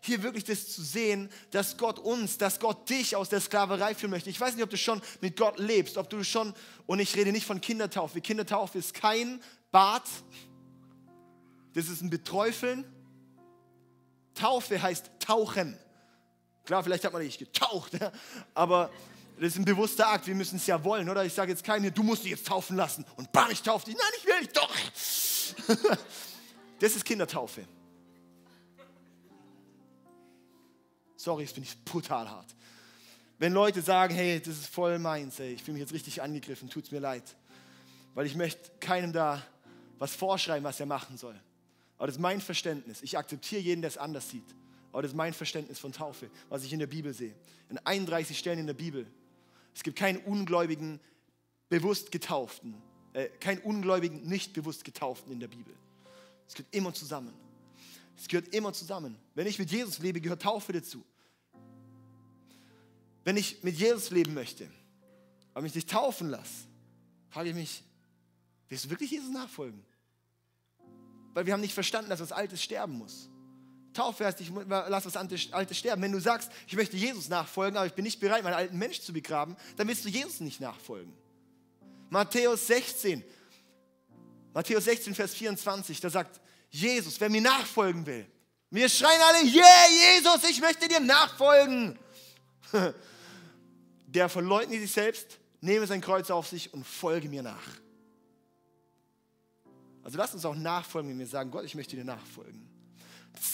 [0.00, 4.10] hier wirklich das zu sehen, dass Gott uns, dass Gott dich aus der Sklaverei führen
[4.10, 4.30] möchte.
[4.30, 6.54] Ich weiß nicht, ob du schon mit Gott lebst, ob du schon,
[6.86, 8.20] und ich rede nicht von Kindertaufe.
[8.20, 10.02] Kindertaufe ist kein Bad,
[11.74, 12.84] das ist ein Beträufeln.
[14.34, 15.78] Taufe heißt tauchen.
[16.70, 17.98] Klar, vielleicht hat man nicht getaucht,
[18.54, 18.92] aber
[19.40, 20.28] das ist ein bewusster Akt.
[20.28, 21.24] Wir müssen es ja wollen, oder?
[21.24, 23.04] Ich sage jetzt keinem, du musst dich jetzt taufen lassen.
[23.16, 23.96] Und bam, ich taufe dich.
[23.96, 25.98] Nein, ich will nicht, doch.
[26.78, 27.64] Das ist Kindertaufe.
[31.16, 32.54] Sorry, das finde ich brutal hart.
[33.40, 36.70] Wenn Leute sagen, hey, das ist voll meins, ey, ich fühle mich jetzt richtig angegriffen,
[36.70, 37.34] tut es mir leid.
[38.14, 39.42] Weil ich möchte keinem da
[39.98, 41.34] was vorschreiben, was er machen soll.
[41.98, 43.02] Aber das ist mein Verständnis.
[43.02, 44.46] Ich akzeptiere jeden, der es anders sieht.
[44.92, 47.34] Aber das ist mein Verständnis von Taufe, was ich in der Bibel sehe.
[47.68, 49.06] In 31 Stellen in der Bibel.
[49.74, 51.00] Es gibt keinen ungläubigen,
[51.68, 52.74] bewusst getauften,
[53.12, 55.74] äh, keinen ungläubigen, nicht bewusst getauften in der Bibel.
[56.48, 57.32] Es gehört immer zusammen.
[58.16, 59.16] Es gehört immer zusammen.
[59.34, 61.04] Wenn ich mit Jesus lebe, gehört Taufe dazu.
[63.24, 64.68] Wenn ich mit Jesus leben möchte,
[65.54, 66.66] aber mich nicht taufen lasse,
[67.28, 67.84] frage ich mich,
[68.68, 69.84] willst du wirklich Jesus nachfolgen?
[71.32, 73.28] Weil wir haben nicht verstanden, dass was Altes sterben muss.
[73.92, 76.02] Taufe heißt, ich lass was Altes sterben.
[76.02, 79.00] Wenn du sagst, ich möchte Jesus nachfolgen, aber ich bin nicht bereit, meinen alten Mensch
[79.00, 81.12] zu begraben, dann willst du Jesus nicht nachfolgen.
[82.08, 83.24] Matthäus 16,
[84.52, 88.26] Matthäus 16, Vers 24, da sagt Jesus, wer mir nachfolgen will.
[88.70, 91.98] Wir schreien alle, yeah, Jesus, ich möchte dir nachfolgen.
[94.06, 97.68] Der verleugnet sich selbst, nehme sein Kreuz auf sich und folge mir nach.
[100.02, 102.68] Also lass uns auch nachfolgen, wenn wir sagen, Gott, ich möchte dir nachfolgen.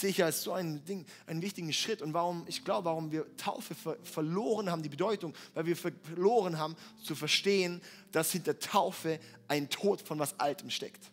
[0.01, 2.01] Ich als so ein Ding, einen wichtigen Schritt.
[2.01, 6.57] Und warum, ich glaube, warum wir Taufe ver verloren haben, die Bedeutung, weil wir verloren
[6.57, 11.11] haben zu verstehen, dass hinter Taufe ein Tod von was Altem steckt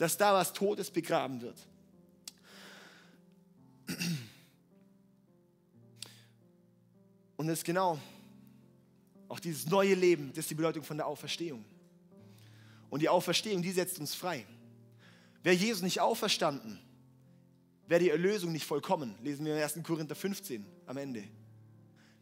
[0.00, 1.66] dass da was Todes begraben wird.
[7.36, 8.00] Und das ist genau
[9.28, 11.64] auch dieses neue Leben, das ist die Bedeutung von der Auferstehung.
[12.88, 14.46] Und die Auferstehung, die setzt uns frei.
[15.42, 16.80] Wäre Jesus nicht auferstanden,
[17.90, 19.16] wäre die Erlösung nicht vollkommen.
[19.20, 19.80] Lesen wir in 1.
[19.82, 21.24] Korinther 15 am Ende.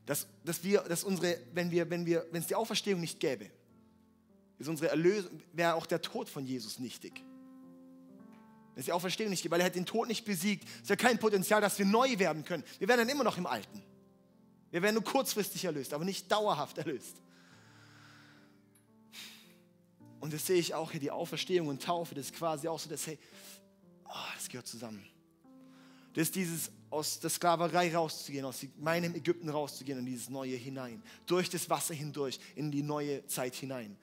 [0.07, 3.50] Dass, dass wir, dass unsere, wenn wir, wenn wir, wenn es die Auferstehung nicht gäbe,
[4.59, 7.22] ist unsere Erlösung, wäre auch der Tod von Jesus nichtig.
[8.72, 10.96] Wenn es die Auferstehung nicht gibt, weil er hat den Tod nicht besiegt, ist ja
[10.96, 12.64] kein Potenzial, dass wir neu werden können.
[12.78, 13.83] Wir werden dann immer noch im Alten.
[14.70, 17.20] Wir werden nur kurzfristig erlöst, aber nicht dauerhaft erlöst.
[20.18, 22.88] Und das sehe ich auch hier, die Auferstehung und Taufe, das ist quasi auch so,
[22.88, 23.18] dass, hey,
[24.07, 25.04] oh, das gehört zusammen.
[26.14, 31.03] Das ist dieses, aus der Sklaverei rauszugehen, aus meinem Ägypten rauszugehen in dieses Neue hinein,
[31.27, 33.97] durch das Wasser hindurch, in die neue Zeit hinein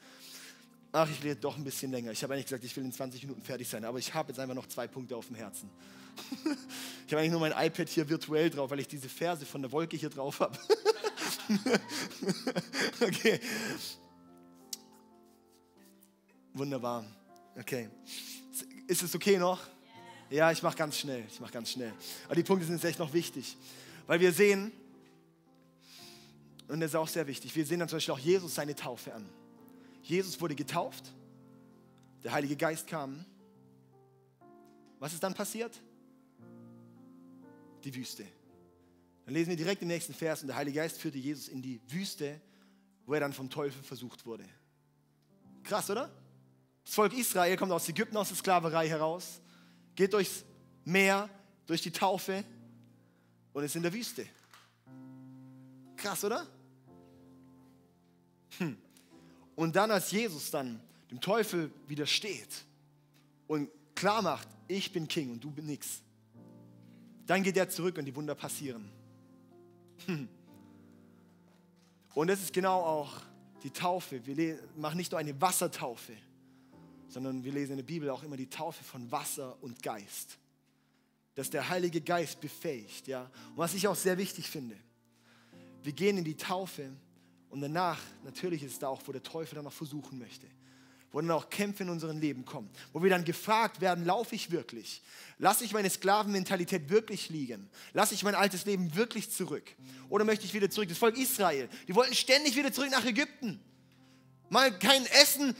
[0.95, 2.11] ach, ich rede doch ein bisschen länger.
[2.11, 4.39] Ich habe eigentlich gesagt, ich will in 20 Minuten fertig sein, aber ich habe jetzt
[4.39, 5.69] einfach noch zwei Punkte auf dem Herzen.
[7.05, 9.71] ich habe eigentlich nur mein iPad hier virtuell drauf, weil ich diese Verse von der
[9.71, 10.57] Wolke hier drauf habe.
[13.01, 13.39] okay.
[16.53, 17.05] Wunderbar.
[17.59, 17.89] Okay.
[18.87, 19.59] Ist es okay noch?
[20.29, 21.23] Ja, ich mache ganz schnell.
[21.29, 21.93] Ich mache ganz schnell.
[22.25, 23.57] Aber die Punkte sind jetzt echt noch wichtig,
[24.07, 24.71] weil wir sehen,
[26.67, 29.13] und das ist auch sehr wichtig, wir sehen dann zum Beispiel auch Jesus seine Taufe
[29.13, 29.27] an.
[30.01, 31.13] Jesus wurde getauft,
[32.23, 33.25] der Heilige Geist kam.
[34.99, 35.79] Was ist dann passiert?
[37.83, 38.25] Die Wüste.
[39.25, 41.81] Dann lesen wir direkt im nächsten Vers und der Heilige Geist führte Jesus in die
[41.87, 42.39] Wüste,
[43.05, 44.45] wo er dann vom Teufel versucht wurde.
[45.63, 46.11] Krass, oder?
[46.83, 49.41] Das Volk Israel kommt aus Ägypten, aus der Sklaverei heraus,
[49.95, 50.43] geht durchs
[50.83, 51.29] Meer,
[51.65, 52.43] durch die Taufe
[53.53, 54.25] und ist in der Wüste.
[55.97, 56.45] Krass, oder?
[58.57, 58.77] Hm.
[59.55, 60.79] Und dann, als Jesus dann
[61.09, 62.65] dem Teufel widersteht
[63.47, 66.01] und klar macht, ich bin King und du bist nix,
[67.25, 68.89] dann geht er zurück und die Wunder passieren.
[72.13, 73.21] Und das ist genau auch
[73.63, 74.25] die Taufe.
[74.25, 76.13] Wir machen nicht nur eine Wassertaufe,
[77.07, 80.37] sondern wir lesen in der Bibel auch immer die Taufe von Wasser und Geist.
[81.35, 83.07] Dass der Heilige Geist befähigt.
[83.07, 83.23] Ja?
[83.51, 84.75] Und was ich auch sehr wichtig finde,
[85.83, 86.91] wir gehen in die Taufe
[87.49, 90.47] und danach, natürlich ist es da auch, wo der Teufel dann noch versuchen möchte
[91.15, 94.51] wo dann auch Kämpfe in unserem Leben kommen, wo wir dann gefragt werden, laufe ich
[94.51, 95.01] wirklich?
[95.37, 97.69] Lasse ich meine Sklavenmentalität wirklich liegen?
[97.93, 99.63] Lasse ich mein altes Leben wirklich zurück?
[100.09, 100.89] Oder möchte ich wieder zurück?
[100.89, 103.61] Das Volk Israel, die wollten ständig wieder zurück nach Ägypten.
[104.49, 105.55] Mal kein Essen.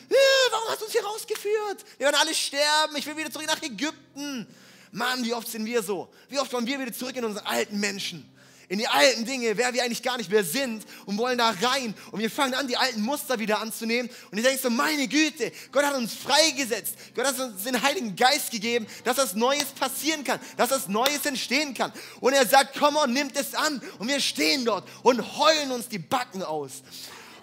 [0.52, 1.86] warum hast du uns hier rausgeführt?
[1.98, 2.96] Wir werden alle sterben.
[2.98, 4.48] Ich will wieder zurück nach Ägypten.
[4.92, 6.10] Mann, wie oft sind wir so?
[6.30, 8.30] Wie oft wollen wir wieder zurück in unsere alten Menschen?
[8.70, 11.94] in die alten Dinge, wer wir eigentlich gar nicht mehr sind und wollen da rein.
[12.12, 14.10] Und wir fangen an, die alten Muster wieder anzunehmen.
[14.32, 16.96] Und ich denke so, meine Güte, Gott hat uns freigesetzt.
[17.16, 21.26] Gott hat uns den Heiligen Geist gegeben, dass das Neues passieren kann, dass das Neues
[21.26, 21.92] entstehen kann.
[22.20, 23.82] Und er sagt, komm und nimmt es an.
[24.00, 26.82] Und wir stehen dort und heulen uns die Backen aus.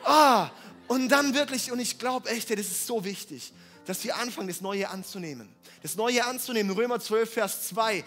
[0.05, 0.51] Ah,
[0.93, 3.55] und dann wirklich, und ich glaube echt, das ist so wichtig,
[3.87, 5.49] dass wir anfangen, das Neue anzunehmen.
[5.81, 6.77] Das Neue anzunehmen.
[6.77, 8.05] Römer 12, Vers 2.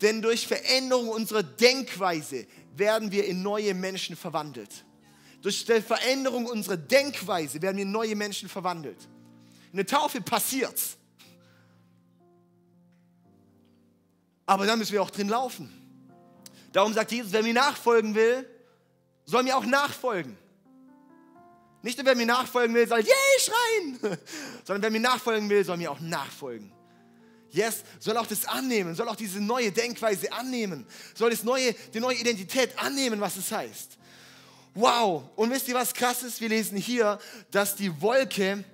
[0.00, 4.70] Denn durch Veränderung unserer Denkweise werden wir in neue Menschen verwandelt.
[5.42, 9.06] Durch die Veränderung unserer Denkweise werden wir in neue Menschen verwandelt.
[9.72, 10.96] In der Taufe passiert's.
[14.46, 15.70] Aber dann müssen wir auch drin laufen.
[16.72, 18.48] Darum sagt Jesus, wer mir nachfolgen will,
[19.26, 20.38] soll mir auch nachfolgen.
[21.84, 23.98] Nicht nur wer mir nachfolgen will, soll yay schreien,
[24.64, 26.72] sondern wer mir nachfolgen will, soll mir auch nachfolgen.
[27.50, 32.00] Yes, soll auch das annehmen, soll auch diese neue Denkweise annehmen, soll das neue, die
[32.00, 33.98] neue Identität annehmen, was es heißt.
[34.72, 36.40] Wow, und wisst ihr, was krass ist?
[36.40, 37.18] Wir lesen hier,
[37.50, 38.64] dass die Wolke,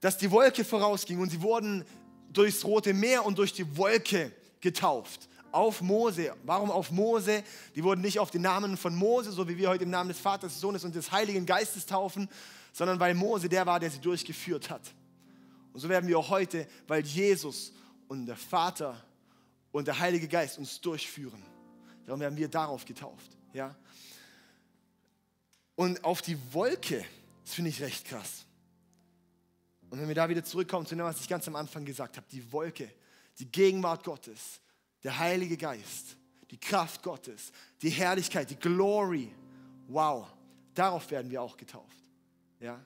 [0.00, 1.84] dass die Wolke vorausging und sie wurden
[2.32, 5.28] durchs Rote Meer und durch die Wolke getauft.
[5.52, 6.34] Auf Mose.
[6.44, 7.42] Warum auf Mose?
[7.74, 10.18] Die wurden nicht auf den Namen von Mose, so wie wir heute im Namen des
[10.18, 12.28] Vaters, des Sohnes und des Heiligen Geistes taufen,
[12.72, 14.82] sondern weil Mose der war, der sie durchgeführt hat.
[15.72, 17.72] Und so werden wir auch heute, weil Jesus
[18.08, 19.02] und der Vater
[19.72, 21.42] und der Heilige Geist uns durchführen.
[22.06, 23.36] Darum werden wir darauf getauft.
[23.52, 23.74] Ja?
[25.76, 27.04] Und auf die Wolke,
[27.44, 28.44] das finde ich recht krass.
[29.90, 32.26] Und wenn wir da wieder zurückkommen zu dem, was ich ganz am Anfang gesagt habe,
[32.30, 32.90] die Wolke,
[33.38, 34.60] die Gegenwart Gottes,
[35.02, 36.16] der Heilige Geist,
[36.50, 39.32] die Kraft Gottes, die Herrlichkeit, die Glory.
[39.88, 40.26] Wow,
[40.74, 41.96] darauf werden wir auch getauft.
[42.58, 42.84] Ja?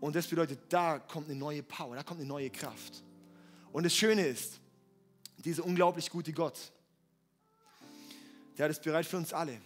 [0.00, 3.02] Und das bedeutet, da kommt eine neue Power, da kommt eine neue Kraft.
[3.72, 4.60] Und das Schöne ist,
[5.38, 6.72] dieser unglaublich gute Gott,
[8.56, 9.60] der hat es bereit für uns alle.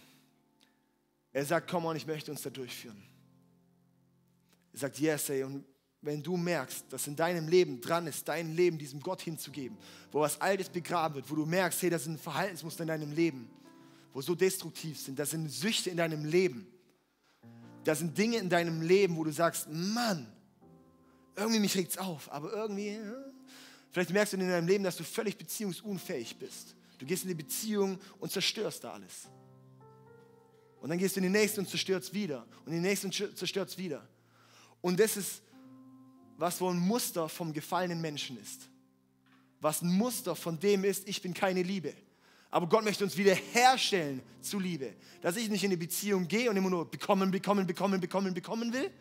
[1.31, 3.01] Er sagt, komm on, ich möchte uns da durchführen.
[4.71, 5.65] Er sagt, yes, ey, und
[6.03, 9.77] wenn du merkst, dass in deinem Leben dran ist, dein Leben diesem Gott hinzugeben,
[10.11, 13.49] wo was Altes begraben wird, wo du merkst, hey, das sind Verhaltensmuster in deinem Leben,
[14.13, 16.67] wo so destruktiv sind, das sind Süchte in deinem Leben,
[17.85, 20.31] da sind Dinge in deinem Leben, wo du sagst, Mann,
[21.35, 23.13] irgendwie mich regt's auf, aber irgendwie, ja.
[23.91, 26.75] vielleicht merkst du in deinem Leben, dass du völlig beziehungsunfähig bist.
[26.99, 29.27] Du gehst in die Beziehung und zerstörst da alles.
[30.81, 32.45] Und dann gehst du in die nächste und zerstörst wieder.
[32.65, 34.07] Und in die nächste und zerstörst wieder.
[34.81, 35.41] Und das ist,
[36.37, 38.69] was wohl ein Muster vom gefallenen Menschen ist.
[39.59, 41.93] Was ein Muster von dem ist, ich bin keine Liebe.
[42.51, 44.93] Aber Gott möchte uns wiederherstellen zu Liebe.
[45.21, 48.73] Dass ich nicht in eine Beziehung gehe und immer nur bekommen, bekommen, bekommen, bekommen, bekommen
[48.73, 48.91] will,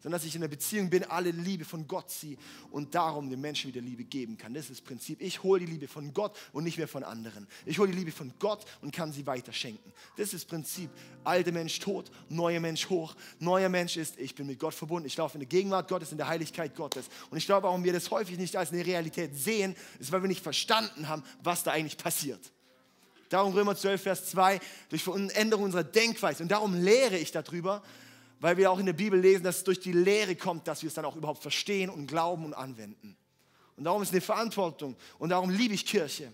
[0.00, 2.36] sondern dass ich in einer Beziehung bin, alle Liebe von Gott ziehe
[2.70, 4.52] und darum den Menschen wieder Liebe geben kann.
[4.52, 5.20] Das ist das Prinzip.
[5.22, 7.46] Ich hole die Liebe von Gott und nicht mehr von anderen.
[7.64, 9.92] Ich hole die Liebe von Gott und kann sie weiterschenken.
[10.16, 10.90] Das ist das Prinzip.
[11.24, 13.14] Alter Mensch tot, neuer Mensch hoch.
[13.38, 15.06] Neuer Mensch ist, ich bin mit Gott verbunden.
[15.06, 17.06] Ich laufe in der Gegenwart Gottes, in der Heiligkeit Gottes.
[17.30, 20.28] Und ich glaube, warum wir das häufig nicht als eine Realität sehen, ist, weil wir
[20.28, 22.40] nicht verstanden haben, was da eigentlich passiert.
[23.30, 26.42] Darum Römer 12, Vers 2, durch Veränderung unserer Denkweise.
[26.42, 27.82] Und darum lehre ich darüber,
[28.44, 30.88] weil wir auch in der Bibel lesen, dass es durch die Lehre kommt, dass wir
[30.88, 33.16] es dann auch überhaupt verstehen und glauben und anwenden.
[33.74, 36.30] Und darum ist eine Verantwortung und darum liebe ich Kirche.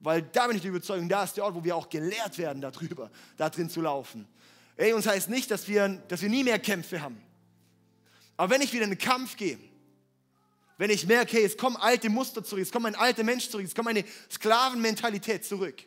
[0.00, 2.60] Weil da bin ich der Überzeugung, da ist der Ort, wo wir auch gelehrt werden
[2.60, 4.26] darüber, da drin zu laufen.
[4.74, 7.22] Ey, uns heißt nicht, dass wir, dass wir nie mehr Kämpfe haben.
[8.36, 9.60] Aber wenn ich wieder in den Kampf gehe,
[10.76, 13.64] wenn ich merke, hey, es kommen alte Muster zurück, es kommt ein alter Mensch zurück,
[13.64, 15.84] es kommt eine Sklavenmentalität zurück,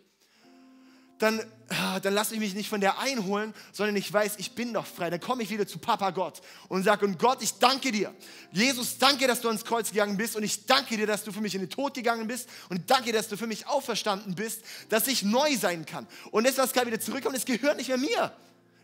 [1.18, 4.74] dann, ah, dann lasse ich mich nicht von der einholen, sondern ich weiß, ich bin
[4.74, 5.10] doch frei.
[5.10, 8.14] Dann komme ich wieder zu Papa Gott und sage, und Gott, ich danke dir.
[8.52, 11.42] Jesus, danke, dass du ans Kreuz gegangen bist und ich danke dir, dass du für
[11.42, 15.08] mich in den Tod gegangen bist und danke, dass du für mich auferstanden bist, dass
[15.08, 16.08] ich neu sein kann.
[16.32, 18.34] Und das, was gerade wieder zurückkommt, es gehört nicht mehr mir.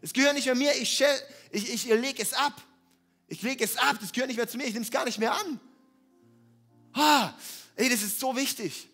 [0.02, 1.04] Es gehört nicht mehr mir, ich,
[1.52, 2.62] ich, ich, ich lege es ab.
[3.28, 5.20] Ich lege es ab, das gehört nicht mehr zu mir, ich nehme es gar nicht
[5.20, 5.60] mehr an.
[6.94, 7.34] Ah,
[7.76, 8.90] ey, das ist so wichtig.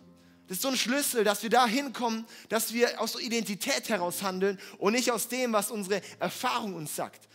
[0.47, 4.23] Das ist so ein Schlüssel, dass wir da hinkommen, dass wir aus der Identität heraus
[4.23, 7.27] handeln und nicht aus dem, was unsere Erfahrung uns sagt.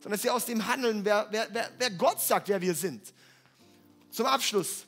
[0.00, 3.12] Sondern dass wir aus dem handeln, wer, wer, wer, wer Gott sagt, wer wir sind.
[4.10, 4.84] Zum Abschluss.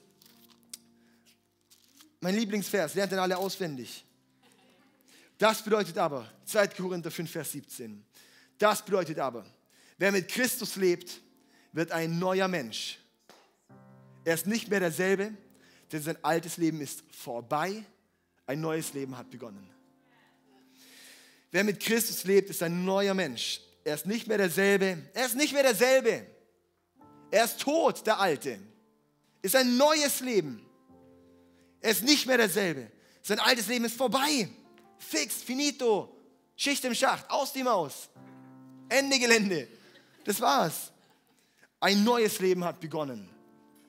[2.20, 4.04] Mein Lieblingsvers, lernt den alle auswendig.
[5.36, 6.68] Das bedeutet aber, 2.
[6.68, 8.04] Korinther 5, Vers 17.
[8.58, 9.44] Das bedeutet aber,
[9.98, 11.20] wer mit Christus lebt,
[11.72, 12.98] wird ein neuer Mensch.
[14.24, 15.32] Er ist nicht mehr derselbe,
[15.92, 17.84] denn sein altes Leben ist vorbei,
[18.46, 19.68] ein neues Leben hat begonnen.
[21.50, 23.60] Wer mit Christus lebt, ist ein neuer Mensch.
[23.84, 24.98] Er ist nicht mehr derselbe.
[25.14, 26.26] Er ist nicht mehr derselbe.
[27.30, 28.58] Er ist tot, der Alte.
[29.42, 30.64] Ist ein neues Leben.
[31.80, 32.90] Er ist nicht mehr derselbe.
[33.22, 34.48] Sein altes Leben ist vorbei.
[34.98, 36.16] Fix, finito.
[36.56, 38.10] Schicht im Schacht, aus die Maus.
[38.88, 39.66] Ende Gelände.
[40.24, 40.92] Das war's.
[41.80, 43.29] Ein neues Leben hat begonnen.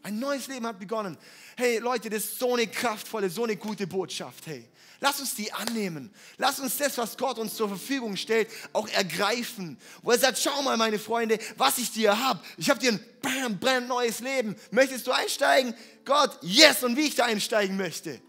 [0.04, 1.18] Ein neues Leben hat begonnen.
[1.56, 4.48] Hey Leute, das ist so eine kraftvolle, so eine gute Botschaft.
[4.48, 4.68] Hey,
[5.00, 6.12] lass uns die annehmen.
[6.38, 9.78] Lass uns das, was Gott uns zur Verfügung stellt, auch ergreifen.
[10.02, 12.40] Wo er sagt, schau mal meine Freunde, was ich dir habe.
[12.58, 14.56] Ich habe dir ein bam, brand neues Leben.
[14.72, 15.76] Möchtest du einsteigen?
[16.04, 16.84] Gott, yes.
[16.84, 18.20] Und wie ich da einsteigen möchte.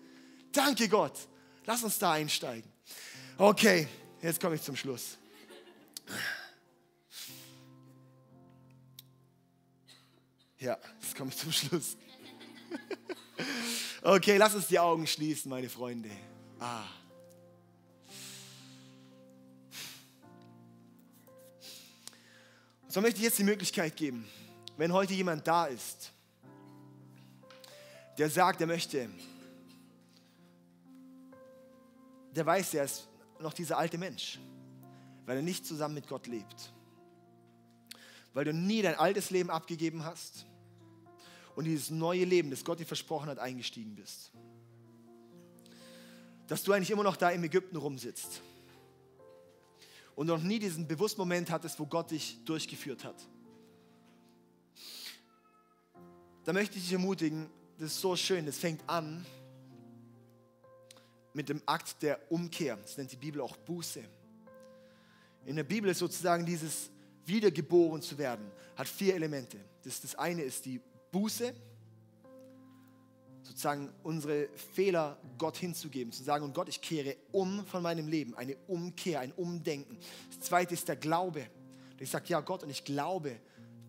[0.52, 1.16] Danke Gott.
[1.64, 2.70] Lass uns da einsteigen.
[3.38, 3.88] Okay,
[4.20, 5.16] jetzt komme ich zum Schluss.
[10.62, 11.96] Ja, jetzt komme ich zum Schluss.
[14.04, 16.10] Okay, lass uns die Augen schließen, meine Freunde.
[16.58, 16.82] Ah.
[22.88, 24.26] So möchte ich jetzt die Möglichkeit geben,
[24.76, 26.10] wenn heute jemand da ist,
[28.18, 29.08] der sagt, er möchte,
[32.34, 33.06] der weiß, er ist
[33.38, 34.40] noch dieser alte Mensch,
[35.26, 36.72] weil er nicht zusammen mit Gott lebt,
[38.34, 40.46] weil du nie dein altes Leben abgegeben hast
[41.54, 44.32] und dieses neue Leben, das Gott dir versprochen hat, eingestiegen bist.
[46.46, 48.42] Dass du eigentlich immer noch da im Ägypten rumsitzt
[50.14, 53.16] und noch nie diesen bewussten Moment hattest, wo Gott dich durchgeführt hat.
[56.44, 59.24] Da möchte ich dich ermutigen, das ist so schön, das fängt an
[61.34, 62.76] mit dem Akt der Umkehr.
[62.76, 64.02] Das nennt die Bibel auch Buße.
[65.46, 66.90] In der Bibel ist sozusagen dieses
[67.24, 69.58] Wiedergeboren zu werden, hat vier Elemente.
[69.82, 70.80] Das, das eine ist die
[71.12, 71.54] Buße,
[73.42, 78.34] sozusagen unsere Fehler Gott hinzugeben, zu sagen, und Gott, ich kehre um von meinem Leben,
[78.34, 79.98] eine Umkehr, ein Umdenken.
[80.30, 81.46] Das zweite ist der Glaube.
[81.98, 83.38] Ich sage, ja Gott, und ich glaube,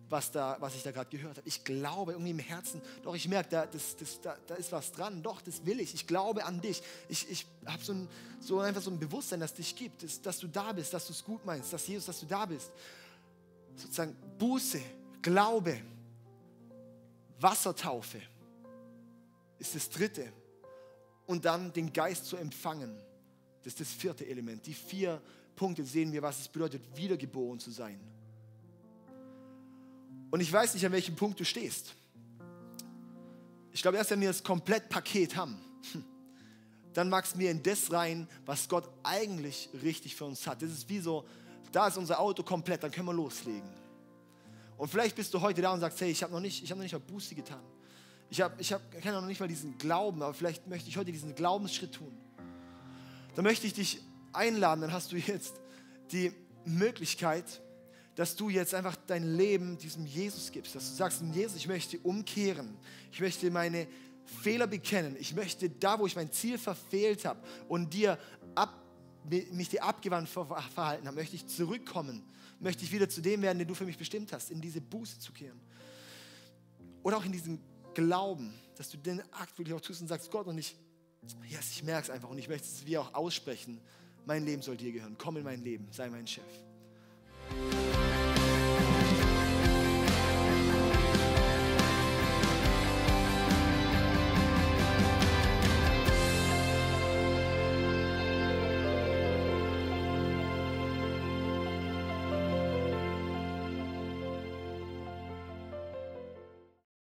[0.08, 1.48] was, da, was ich da gerade gehört habe.
[1.48, 4.92] Ich glaube irgendwie im Herzen, doch ich merke, da, das, das, da, da ist was
[4.92, 5.94] dran, doch, das will ich.
[5.94, 6.82] Ich glaube an dich.
[7.08, 8.08] Ich, ich habe so, ein,
[8.38, 11.06] so einfach so ein Bewusstsein, dass es dich gibt, dass, dass du da bist, dass
[11.06, 12.70] du es gut meinst, dass Jesus, dass du da bist.
[13.76, 14.80] Sozusagen Buße,
[15.22, 15.80] Glaube,
[17.40, 18.20] Wassertaufe
[19.58, 20.32] ist das dritte.
[21.26, 22.94] Und dann den Geist zu empfangen.
[23.62, 24.66] Das ist das vierte Element.
[24.66, 25.22] Die vier
[25.56, 27.98] Punkte sehen wir, was es bedeutet, wiedergeboren zu sein.
[30.30, 31.94] Und ich weiß nicht, an welchem Punkt du stehst.
[33.72, 35.56] Ich glaube, erst wenn wir das Komplettpaket haben,
[36.92, 40.60] dann wachsen wir in das rein, was Gott eigentlich richtig für uns hat.
[40.60, 41.24] Das ist wie so,
[41.72, 43.83] da ist unser Auto komplett, dann können wir loslegen.
[44.76, 46.78] Und vielleicht bist du heute da und sagst, hey, ich habe noch nicht, ich habe
[46.78, 47.62] noch nicht mal Buße getan.
[48.30, 51.12] Ich habe, ich habe, kenne noch nicht mal diesen Glauben, aber vielleicht möchte ich heute
[51.12, 52.16] diesen Glaubensschritt tun.
[53.34, 54.00] Da möchte ich dich
[54.32, 55.60] einladen, dann hast du jetzt
[56.10, 56.32] die
[56.64, 57.60] Möglichkeit,
[58.14, 61.98] dass du jetzt einfach dein Leben diesem Jesus gibst, dass du sagst, Jesus, ich möchte
[61.98, 62.76] umkehren,
[63.12, 63.86] ich möchte meine
[64.42, 68.18] Fehler bekennen, ich möchte da, wo ich mein Ziel verfehlt habe und dir
[68.54, 68.80] ab,
[69.24, 72.22] mich dir abgewandt verhalten habe, möchte ich zurückkommen,
[72.60, 75.18] möchte ich wieder zu dem werden, den du für mich bestimmt hast, in diese Buße
[75.18, 75.60] zu kehren.
[77.02, 77.60] Oder auch in diesen
[77.94, 80.76] Glauben, dass du den Akt wirklich auch tust und sagst, Gott, und ich,
[81.48, 83.80] yes, ich merke es einfach und ich möchte es wie auch aussprechen,
[84.26, 86.44] mein Leben soll dir gehören, komm in mein Leben, sei mein Chef.